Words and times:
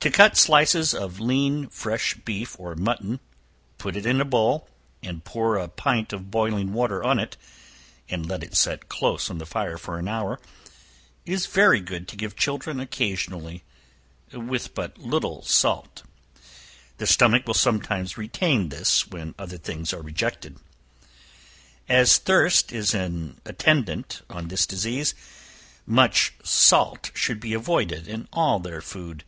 To 0.00 0.10
cut 0.10 0.34
slices 0.38 0.94
of 0.94 1.20
lean 1.20 1.68
fresh 1.68 2.14
beef 2.14 2.58
or 2.58 2.74
mutton, 2.74 3.20
put 3.76 3.96
it 3.96 4.06
in 4.06 4.18
a 4.18 4.24
bowl, 4.24 4.66
and 5.02 5.22
pour 5.22 5.56
a 5.58 5.68
pint 5.68 6.14
of 6.14 6.30
boiling 6.30 6.72
water 6.72 7.04
on 7.04 7.18
it, 7.18 7.36
and 8.08 8.24
let 8.26 8.42
it 8.42 8.56
set 8.56 8.88
close 8.88 9.26
to 9.26 9.34
the 9.34 9.44
fire 9.44 9.76
for 9.76 9.98
an 9.98 10.08
hour, 10.08 10.40
is 11.26 11.44
very 11.44 11.80
good 11.80 12.08
to 12.08 12.16
give 12.16 12.34
children 12.34 12.80
occasionally, 12.80 13.62
with 14.32 14.72
but 14.74 14.96
little 14.96 15.42
salt; 15.44 16.02
the 16.96 17.06
stomach 17.06 17.46
will 17.46 17.52
sometimes 17.52 18.16
retain 18.16 18.70
this 18.70 19.06
when 19.06 19.34
other 19.38 19.58
things 19.58 19.92
are 19.92 20.00
rejected. 20.00 20.56
As 21.90 22.16
thirst 22.16 22.72
is 22.72 22.94
an 22.94 23.38
attendant 23.44 24.22
on 24.30 24.48
this 24.48 24.64
disease, 24.64 25.14
much 25.84 26.32
salt 26.42 27.10
should 27.12 27.38
be 27.38 27.52
avoided 27.52 28.08
in 28.08 28.28
all 28.32 28.58
their 28.60 28.80
food. 28.80 29.24